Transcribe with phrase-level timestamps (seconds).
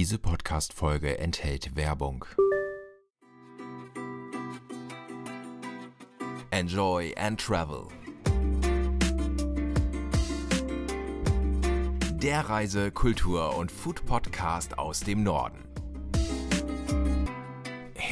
[0.00, 2.24] Diese Podcast-Folge enthält Werbung.
[6.50, 7.88] Enjoy and Travel.
[12.14, 15.69] Der Reise-, Kultur- und Food-Podcast aus dem Norden.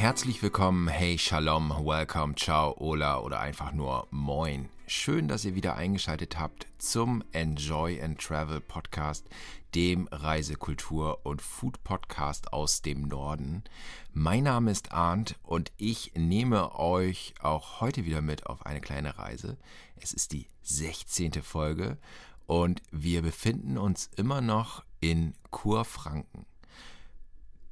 [0.09, 4.67] Herzlich willkommen, hey, Shalom, welcome, ciao, hola oder einfach nur moin.
[4.87, 9.27] Schön, dass ihr wieder eingeschaltet habt zum Enjoy and Travel Podcast,
[9.75, 13.63] dem Reisekultur- und Food Podcast aus dem Norden.
[14.11, 19.19] Mein Name ist Arndt und ich nehme euch auch heute wieder mit auf eine kleine
[19.19, 19.57] Reise.
[19.95, 21.33] Es ist die 16.
[21.43, 21.99] Folge
[22.47, 26.48] und wir befinden uns immer noch in Kurfranken.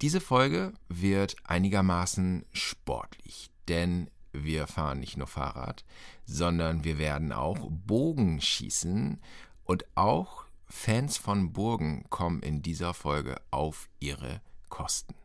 [0.02, 5.86] Diese Folge wird einigermaßen sportlich, denn wir fahren nicht nur Fahrrad,
[6.26, 9.20] sondern wir werden auch Bogen schießen
[9.64, 15.16] und auch Fans von Burgen kommen in dieser Folge auf ihre Kosten.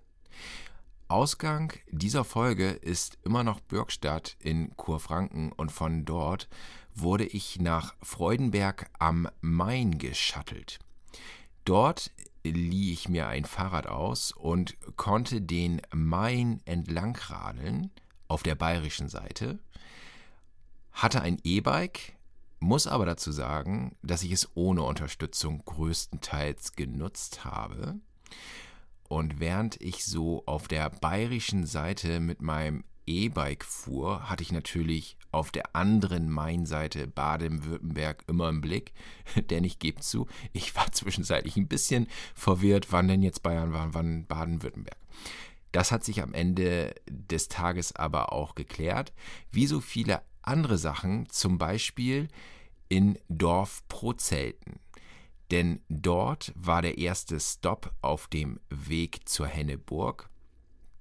[1.08, 6.48] Ausgang dieser Folge ist immer noch Bürgstadt in Kurfranken und von dort
[6.94, 10.78] wurde ich nach Freudenberg am Main geschattelt.
[11.66, 12.10] Dort
[12.44, 17.90] lieh ich mir ein Fahrrad aus und konnte den Main entlang radeln
[18.28, 19.58] auf der bayerischen Seite,
[20.92, 22.14] hatte ein E-Bike,
[22.58, 27.96] muss aber dazu sagen, dass ich es ohne Unterstützung größtenteils genutzt habe.
[29.08, 35.16] Und während ich so auf der bayerischen Seite mit meinem E-Bike fuhr, hatte ich natürlich
[35.30, 38.92] auf der anderen Main-Seite Baden-Württemberg immer im Blick,
[39.50, 43.94] denn ich gebe zu, ich war zwischenzeitlich ein bisschen verwirrt, wann denn jetzt Bayern war,
[43.94, 44.98] wann Baden-Württemberg.
[45.72, 49.12] Das hat sich am Ende des Tages aber auch geklärt,
[49.50, 52.28] wie so viele andere Sachen, zum Beispiel
[52.88, 54.80] in Dorf Prozelten.
[55.50, 60.28] Denn dort war der erste Stopp auf dem Weg zur Henneburg.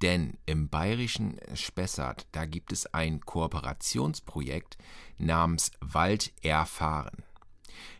[0.01, 4.77] Denn im bayerischen Spessart, da gibt es ein Kooperationsprojekt
[5.17, 7.23] namens Wald erfahren.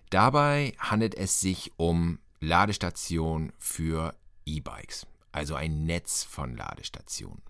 [0.09, 4.15] Dabei handelt es sich um Ladestationen für
[4.45, 7.43] E-Bikes, also ein Netz von Ladestationen.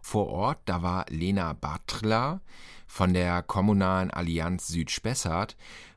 [0.00, 2.40] Vor Ort, da war Lena Bartler
[2.86, 5.56] von der Kommunalen Allianz Südspessart,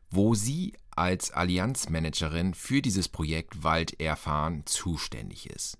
[0.10, 5.78] wo sie als Allianzmanagerin für dieses Projekt Wald erfahren zuständig ist.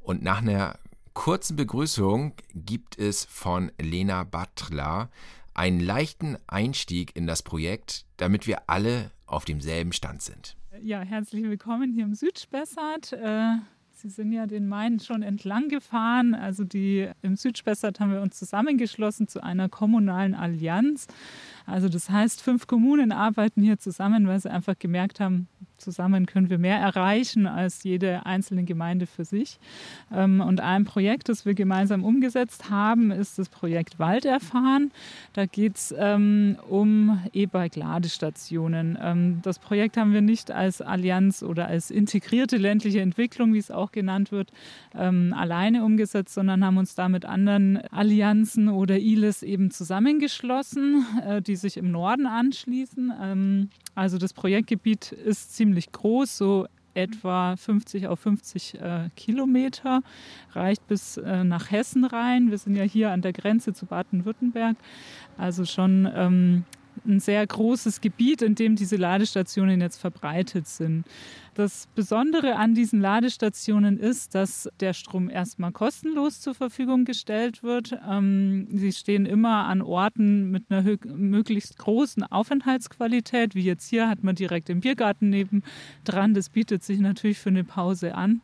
[0.00, 0.78] Und nach einer
[1.16, 5.08] kurzen Begrüßung gibt es von Lena Butler
[5.54, 10.56] einen leichten Einstieg in das Projekt, damit wir alle auf demselben Stand sind.
[10.82, 13.14] Ja, herzlich willkommen hier im Südspessart.
[13.14, 13.56] Äh,
[13.98, 16.34] Sie sind ja den Main schon entlang gefahren.
[16.34, 21.06] Also die, im Südspessart haben wir uns zusammengeschlossen zu einer kommunalen Allianz.
[21.64, 26.50] Also das heißt, fünf Kommunen arbeiten hier zusammen, weil sie einfach gemerkt haben, zusammen können
[26.50, 29.58] wir mehr erreichen als jede einzelne Gemeinde für sich.
[30.12, 34.92] Ähm, und ein Projekt, das wir gemeinsam umgesetzt haben, ist das Projekt Walderfahren.
[35.32, 38.98] Da geht es ähm, um E-Bike-Ladestationen.
[39.00, 43.70] Ähm, das Projekt haben wir nicht als Allianz oder als integrierte ländliche Entwicklung, wie es
[43.70, 44.52] auch genannt wird,
[44.94, 51.56] alleine umgesetzt, sondern haben uns da mit anderen Allianzen oder ILES eben zusammengeschlossen, äh, die
[51.56, 53.70] sich im Norden anschließen.
[53.96, 60.02] Also das Projektgebiet ist ziemlich groß, so etwa 50 auf 50 äh, Kilometer,
[60.52, 62.50] reicht bis äh, nach Hessen rein.
[62.50, 64.76] Wir sind ja hier an der Grenze zu Baden-Württemberg,
[65.36, 66.64] also schon ähm,
[67.06, 71.04] ein sehr großes Gebiet, in dem diese Ladestationen jetzt verbreitet sind.
[71.54, 77.98] Das Besondere an diesen Ladestationen ist, dass der Strom erstmal kostenlos zur Verfügung gestellt wird.
[78.06, 84.22] Ähm, sie stehen immer an Orten mit einer möglichst großen Aufenthaltsqualität, wie jetzt hier hat
[84.22, 85.62] man direkt im Biergarten neben
[86.04, 86.34] dran.
[86.34, 88.42] Das bietet sich natürlich für eine Pause an.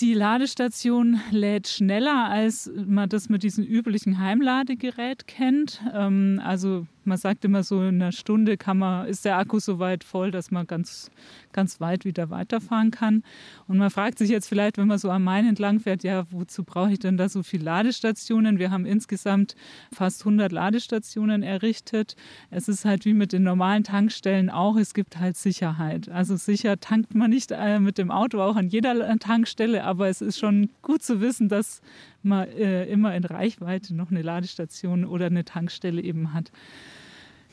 [0.00, 5.82] Die Ladestation lädt schneller, als man das mit diesem üblichen Heimladegerät kennt.
[5.92, 9.78] Ähm, also man sagt immer so, in einer Stunde kann man, ist der Akku so
[9.78, 11.10] weit voll, dass man ganz,
[11.52, 13.22] ganz weit wieder weiterfahren kann.
[13.66, 16.62] Und man fragt sich jetzt vielleicht, wenn man so am Main entlang fährt, ja, wozu
[16.64, 18.58] brauche ich denn da so viele Ladestationen?
[18.58, 19.56] Wir haben insgesamt
[19.92, 22.14] fast 100 Ladestationen errichtet.
[22.50, 26.08] Es ist halt wie mit den normalen Tankstellen auch, es gibt halt Sicherheit.
[26.08, 30.20] Also sicher tankt man nicht äh, mit dem Auto auch an jeder Tankstelle, aber es
[30.20, 31.80] ist schon gut zu wissen, dass
[32.22, 36.50] man äh, immer in Reichweite noch eine Ladestation oder eine Tankstelle eben hat.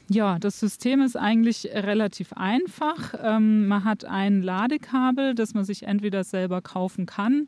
[0.08, 3.16] Ja, das System ist eigentlich relativ einfach.
[3.24, 7.48] Ähm, man hat ein Ladekabel, das man sich entweder selber kaufen kann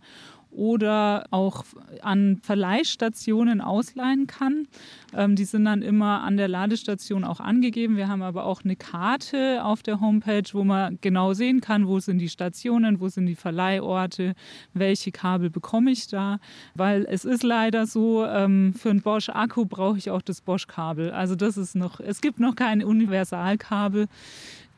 [0.57, 1.63] oder auch
[2.01, 4.67] an Verleihstationen ausleihen kann.
[5.15, 7.95] Ähm, die sind dann immer an der Ladestation auch angegeben.
[7.95, 11.99] Wir haben aber auch eine Karte auf der Homepage, wo man genau sehen kann, wo
[11.99, 14.33] sind die Stationen, wo sind die Verleihorte,
[14.73, 16.39] welche Kabel bekomme ich da.
[16.73, 21.11] Weil es ist leider so, ähm, für einen Bosch-Akku brauche ich auch das Bosch-Kabel.
[21.11, 24.07] Also das ist noch, es gibt noch kein Universalkabel.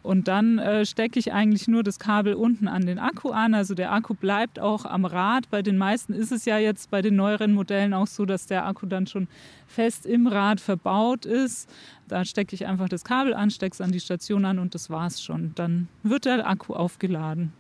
[0.02, 3.54] Und dann äh, stecke ich eigentlich nur das Kabel unten an den Akku an.
[3.54, 5.50] Also der Akku bleibt auch am Rad.
[5.50, 8.66] Bei den meisten ist es ja jetzt bei den neueren Modellen auch so, dass der
[8.66, 9.28] Akku dann schon
[9.68, 11.70] fest im Rad verbaut ist.
[12.08, 14.90] Da stecke ich einfach das Kabel an, stecke es an die Station an und das
[14.90, 15.52] war's schon.
[15.56, 17.52] Dann wird der Akku aufgeladen.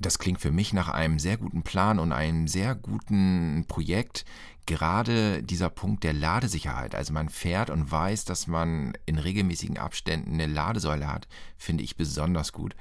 [0.00, 4.24] Das klingt für mich nach einem sehr guten Plan und einem sehr guten Projekt.
[4.64, 10.34] Gerade dieser Punkt der Ladesicherheit, also man fährt und weiß, dass man in regelmäßigen Abständen
[10.34, 12.74] eine Ladesäule hat, finde ich besonders gut.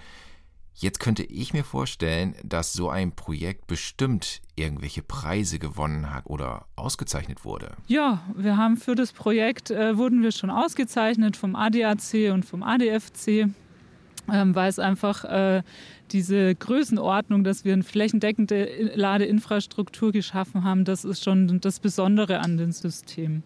[0.75, 6.67] Jetzt könnte ich mir vorstellen, dass so ein Projekt bestimmt irgendwelche Preise gewonnen hat oder
[6.77, 7.75] ausgezeichnet wurde.
[7.87, 12.63] Ja, wir haben für das Projekt äh, wurden wir schon ausgezeichnet vom ADAC und vom
[12.63, 13.49] ADFC
[14.33, 15.63] ähm, weil es einfach äh,
[16.11, 22.57] diese Größenordnung, dass wir eine flächendeckende Ladeinfrastruktur geschaffen haben, das ist schon das Besondere an
[22.57, 23.43] dem System.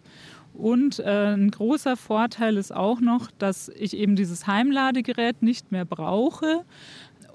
[0.53, 5.85] Und äh, ein großer Vorteil ist auch noch, dass ich eben dieses Heimladegerät nicht mehr
[5.85, 6.63] brauche.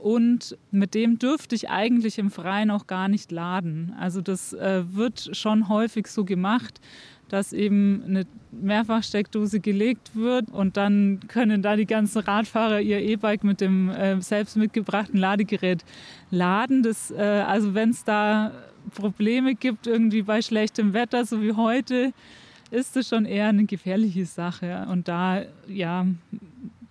[0.01, 3.95] Und mit dem dürfte ich eigentlich im Freien auch gar nicht laden.
[3.99, 6.81] Also das äh, wird schon häufig so gemacht,
[7.29, 13.45] dass eben eine Mehrfachsteckdose gelegt wird und dann können da die ganzen Radfahrer ihr E-Bike
[13.45, 15.85] mit dem äh, selbst mitgebrachten Ladegerät
[16.31, 16.83] laden.
[16.83, 18.53] Das, äh, also wenn es da
[18.95, 22.13] Probleme gibt, irgendwie bei schlechtem Wetter, so wie heute,
[22.71, 24.87] ist es schon eher eine gefährliche Sache.
[24.91, 26.07] Und da, ja,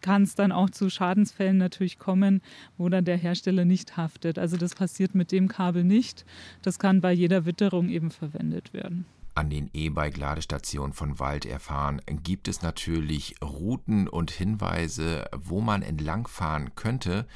[0.01, 2.41] kann es dann auch zu Schadensfällen natürlich kommen,
[2.77, 4.37] wo dann der Hersteller nicht haftet.
[4.37, 6.23] Also das passiert mit dem Kabel nicht.
[6.61, 9.05] Das kann bei jeder Witterung eben verwendet werden
[9.37, 16.73] an den E-Bike-Ladestationen von Wald erfahren, gibt es natürlich Routen und Hinweise, wo man entlangfahren
[16.73, 17.27] könnte.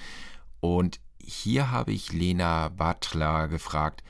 [0.62, 4.04] Und hier habe ich Lena Butler gefragt,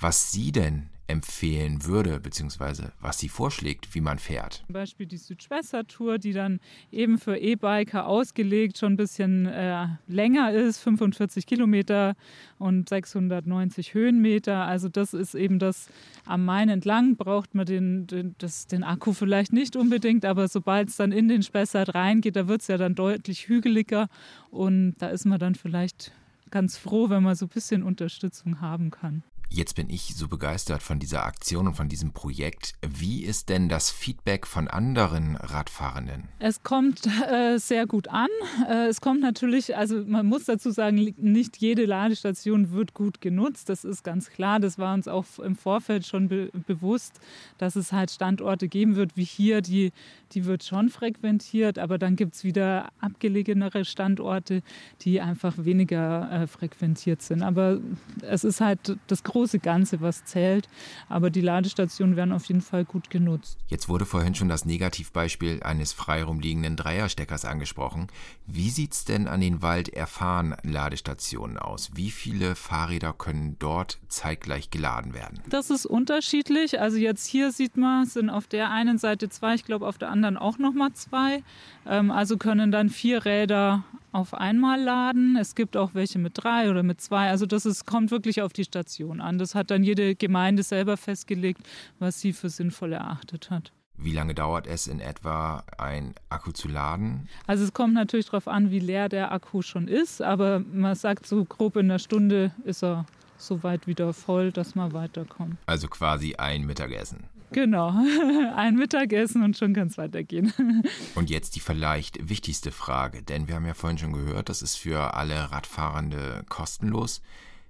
[0.00, 4.62] was sie denn empfehlen würde, beziehungsweise was sie vorschlägt, wie man fährt.
[4.66, 6.60] Zum Beispiel die Südschwester-Tour, die dann
[6.92, 12.14] eben für E-Biker ausgelegt schon ein bisschen äh, länger ist, 45 Kilometer
[12.58, 14.66] und 690 Höhenmeter.
[14.66, 15.88] Also das ist eben das
[16.26, 20.90] am Main entlang, braucht man den, den, das, den Akku vielleicht nicht unbedingt, aber sobald
[20.90, 24.08] es dann in den Spessart reingeht, da wird es ja dann deutlich hügeliger
[24.50, 26.12] und da ist man dann vielleicht
[26.50, 29.22] ganz froh, wenn man so ein bisschen Unterstützung haben kann.
[29.50, 32.74] Jetzt bin ich so begeistert von dieser Aktion und von diesem Projekt.
[32.86, 36.24] Wie ist denn das Feedback von anderen Radfahrenden?
[36.38, 38.28] Es kommt äh, sehr gut an.
[38.68, 43.70] Äh, es kommt natürlich, also man muss dazu sagen, nicht jede Ladestation wird gut genutzt.
[43.70, 44.60] Das ist ganz klar.
[44.60, 47.18] Das war uns auch im Vorfeld schon be bewusst,
[47.56, 49.92] dass es halt Standorte geben wird, wie hier, die,
[50.32, 54.62] die wird schon frequentiert, aber dann gibt es wieder abgelegenere Standorte,
[55.00, 57.42] die einfach weniger äh, frequentiert sind.
[57.42, 57.80] Aber
[58.22, 60.68] es ist halt das große große Ganze, was zählt.
[61.08, 63.56] Aber die Ladestationen werden auf jeden Fall gut genutzt.
[63.68, 68.08] Jetzt wurde vorhin schon das Negativbeispiel eines frei rumliegenden Dreiersteckers angesprochen.
[68.46, 71.90] Wie sieht es denn an den Wald-Erfahren-Ladestationen aus?
[71.94, 75.38] Wie viele Fahrräder können dort zeitgleich geladen werden?
[75.48, 76.80] Das ist unterschiedlich.
[76.80, 80.10] Also jetzt hier sieht man, sind auf der einen Seite zwei, ich glaube auf der
[80.10, 81.44] anderen auch nochmal zwei.
[81.86, 85.36] Ähm, also können dann vier Räder auf einmal laden.
[85.36, 87.30] Es gibt auch welche mit drei oder mit zwei.
[87.30, 89.38] Also das ist, kommt wirklich auf die Station an.
[89.38, 91.62] Das hat dann jede Gemeinde selber festgelegt,
[91.98, 93.72] was sie für sinnvoll erachtet hat.
[94.00, 97.28] Wie lange dauert es in etwa, ein Akku zu laden?
[97.48, 101.26] Also es kommt natürlich darauf an, wie leer der Akku schon ist, aber man sagt
[101.26, 103.06] so grob in einer Stunde ist er
[103.36, 105.56] so weit wieder voll, dass man weiterkommt.
[105.66, 107.24] Also quasi ein Mittagessen.
[107.52, 107.94] Genau,
[108.56, 110.52] ein Mittagessen und schon kann es weitergehen.
[111.14, 114.76] Und jetzt die vielleicht wichtigste Frage, denn wir haben ja vorhin schon gehört, das ist
[114.76, 117.22] für alle Radfahrende kostenlos.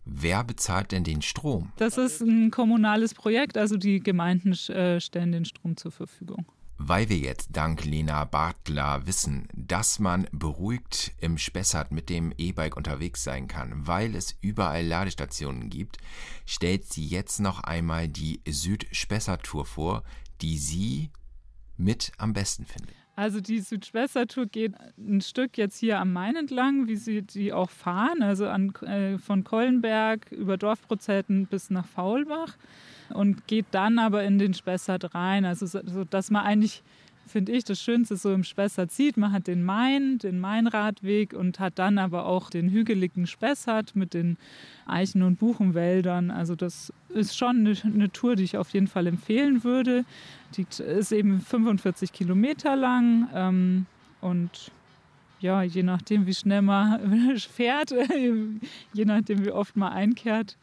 [0.05, 1.73] Wer bezahlt denn den Strom?
[1.77, 6.47] Das ist ein kommunales Projekt, also die Gemeinden äh, stellen den Strom zur Verfügung.
[6.81, 12.77] Weil wir jetzt dank Lena Bartler wissen, dass man beruhigt im Spessart mit dem E-Bike
[12.77, 15.99] unterwegs sein kann, weil es überall Ladestationen gibt,
[16.47, 20.05] stellt sie jetzt noch einmal die Süd-Spessart-Tour vor,
[20.41, 21.11] die sie
[21.77, 22.98] mit am besten findet.
[23.19, 27.69] Also die Südschwester-Tour geht ein Stück jetzt hier am Main entlang, wie sie die auch
[27.69, 32.57] fahren, also an, äh, von Kollenberg über Dorfprozetten bis nach Faulbach
[33.13, 36.85] und geht dann aber in den Spessart rein, also so, dass man eigentlich
[37.29, 39.17] finde ich, das Schönste so im Spessart sieht.
[39.17, 44.15] Man hat den Main, den Mainradweg und hat dann aber auch den hügeligen Spessart mit
[44.15, 44.37] den
[44.87, 46.31] Eichen- und Buchenwäldern.
[46.31, 50.05] Also das ist schon eine, eine, Tour, die ich auf jeden Fall empfehlen würde.
[50.57, 53.87] Die ist eben 45 Kilometer lang ähm,
[54.21, 54.73] und
[55.41, 57.91] ja, je nachdem, wie schnell man fährt,
[58.93, 60.57] je nachdem, wie oft man einkehrt,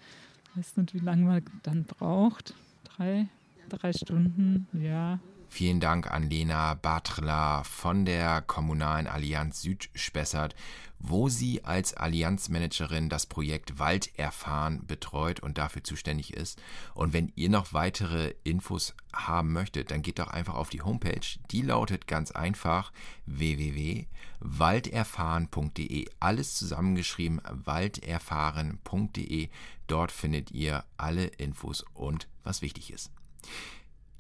[0.56, 2.54] weiß nicht, wie lange man dann braucht.
[2.84, 3.28] Drei,
[3.70, 5.20] drei Stunden, ja.
[5.50, 10.54] Vielen Dank an Lena Bartler von der Kommunalen Allianz Südspessart,
[11.00, 16.62] wo sie als Allianzmanagerin das Projekt Walderfahren betreut und dafür zuständig ist.
[16.94, 21.22] Und wenn ihr noch weitere Infos haben möchtet, dann geht doch einfach auf die Homepage.
[21.52, 22.92] Die lautet ganz einfach
[23.26, 26.10] www.walderfahren.de.
[26.20, 29.50] Alles zusammengeschrieben, walderfahren.de.
[29.88, 33.12] Dort findet ihr alle Infos und was wichtig ist.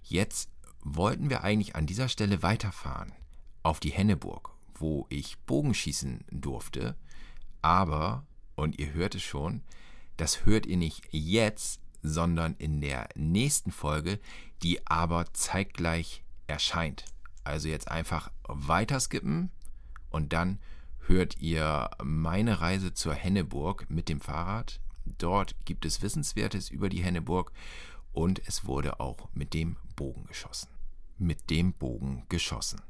[0.04, 0.50] Jetzt
[0.86, 3.12] wollten wir eigentlich an dieser Stelle weiterfahren
[3.64, 6.96] auf die Henneburg, wo ich Bogenschießen durfte.
[7.64, 8.26] Aber,
[8.56, 9.64] und ihr hört es schon,
[10.16, 14.20] das hört ihr nicht jetzt, sondern in der nächsten Folge,
[14.62, 17.06] die aber zeitgleich erscheint.
[17.44, 19.50] Also jetzt einfach weiter skippen
[20.12, 20.60] und dann
[21.08, 24.80] hört ihr meine Reise zur Henneburg mit dem Fahrrad.
[25.18, 27.52] Dort gibt es Wissenswertes über die Henneburg
[28.14, 30.75] und es wurde auch mit dem Bogen geschossen
[31.18, 32.82] mit dem Bogen geschossen.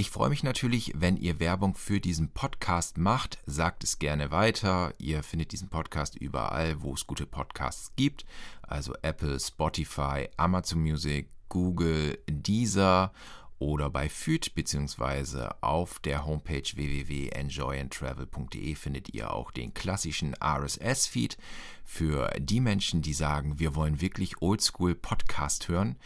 [0.00, 3.36] Ich freue mich natürlich, wenn ihr Werbung für diesen Podcast macht.
[3.44, 4.94] Sagt es gerne weiter.
[4.96, 8.24] Ihr findet diesen Podcast überall, wo es gute Podcasts gibt.
[8.62, 13.12] Also Apple, Spotify, Amazon Music, Google, Deezer
[13.58, 15.50] oder bei FÜD bzw.
[15.60, 21.36] auf der Homepage www.enjoyandtravel.de findet ihr auch den klassischen RSS-Feed
[21.84, 25.98] für die Menschen, die sagen, wir wollen wirklich Oldschool Podcast hören.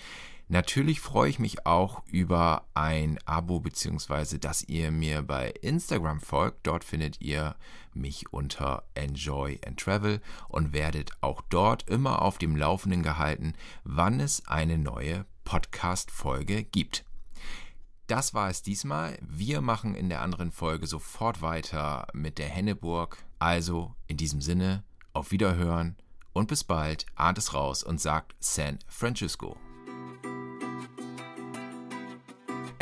[0.48, 6.66] Natürlich freue ich mich auch über ein Abo beziehungsweise, dass ihr mir bei Instagram folgt.
[6.66, 7.56] Dort findet ihr
[7.94, 14.20] mich unter Enjoy and Travel und werdet auch dort immer auf dem Laufenden gehalten, wann
[14.20, 17.04] es eine neue Podcast-Folge gibt.
[18.06, 19.18] Das war es diesmal.
[19.22, 23.24] Wir machen in der anderen Folge sofort weiter mit der Henneburg.
[23.38, 24.84] Also in diesem Sinne,
[25.14, 25.96] auf Wiederhören
[26.34, 27.06] und bis bald.
[27.14, 29.56] Ahnt es raus und sagt San Francisco.